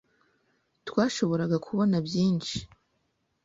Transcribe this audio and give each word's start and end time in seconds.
Twashoboraga 0.87 1.57
kubona 1.67 1.95
byinshi. 2.07 2.57